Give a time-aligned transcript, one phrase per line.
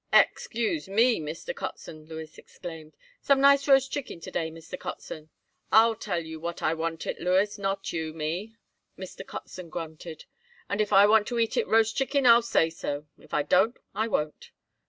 [0.11, 1.53] "Ex cuse me, Mr.
[1.53, 2.97] Kotzen," Louis exclaimed.
[3.21, 4.75] "Some nice roast chicken to day, Mr.
[4.75, 5.29] Kotzen?"
[5.71, 8.55] "I'll tell you what I want it, Louis, not you me,"
[8.97, 9.23] Mr.
[9.23, 10.25] Kotzen grunted.
[10.71, 13.05] "If I want to eat it roast chicken I'll say so.
[13.19, 14.49] If I don't I won't."